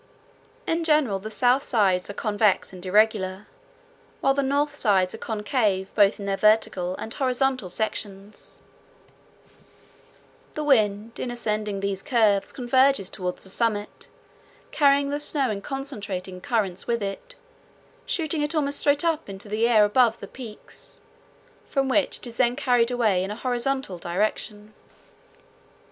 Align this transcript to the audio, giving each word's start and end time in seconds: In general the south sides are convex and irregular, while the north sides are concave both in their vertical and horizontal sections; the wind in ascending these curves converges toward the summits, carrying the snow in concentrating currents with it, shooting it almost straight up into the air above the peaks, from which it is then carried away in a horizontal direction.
In 0.65 0.83
general 0.83 1.19
the 1.19 1.29
south 1.29 1.61
sides 1.67 2.09
are 2.09 2.15
convex 2.15 2.73
and 2.73 2.83
irregular, 2.83 3.45
while 4.19 4.33
the 4.33 4.41
north 4.41 4.73
sides 4.73 5.13
are 5.13 5.19
concave 5.19 5.93
both 5.93 6.19
in 6.19 6.25
their 6.25 6.37
vertical 6.37 6.95
and 6.95 7.13
horizontal 7.13 7.69
sections; 7.69 8.63
the 10.53 10.63
wind 10.63 11.19
in 11.19 11.29
ascending 11.29 11.81
these 11.81 12.01
curves 12.01 12.51
converges 12.51 13.11
toward 13.11 13.35
the 13.37 13.49
summits, 13.49 14.07
carrying 14.71 15.11
the 15.11 15.19
snow 15.19 15.51
in 15.51 15.61
concentrating 15.61 16.41
currents 16.41 16.87
with 16.87 17.03
it, 17.03 17.35
shooting 18.07 18.41
it 18.41 18.55
almost 18.55 18.79
straight 18.79 19.05
up 19.05 19.29
into 19.29 19.47
the 19.47 19.67
air 19.67 19.85
above 19.85 20.19
the 20.19 20.25
peaks, 20.25 20.99
from 21.69 21.87
which 21.87 22.17
it 22.17 22.25
is 22.25 22.37
then 22.37 22.55
carried 22.55 22.89
away 22.89 23.23
in 23.23 23.29
a 23.29 23.35
horizontal 23.35 23.99
direction. 23.99 24.73